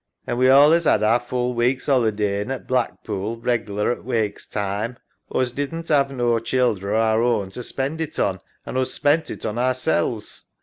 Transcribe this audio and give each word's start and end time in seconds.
An' 0.25 0.37
we 0.39 0.47
allays 0.47 0.87
'ad 0.87 1.03
our 1.03 1.19
full 1.19 1.53
week's 1.53 1.87
'ollydain' 1.87 2.49
at 2.49 2.65
Blackpool 2.65 3.37
reglar 3.37 3.91
at 3.91 4.03
Wakes 4.03 4.47
time. 4.47 4.97
Us 5.31 5.51
didn't 5.51 5.91
'ave 5.91 6.15
no 6.15 6.39
childer 6.39 6.95
o' 6.95 6.99
our 6.99 7.21
own 7.21 7.51
to 7.51 7.61
spend 7.61 8.01
it 8.01 8.17
on, 8.17 8.39
an' 8.65 8.77
us 8.77 8.91
spent 8.91 9.29
it 9.29 9.45
on 9.45 9.59
ourselves. 9.59 10.45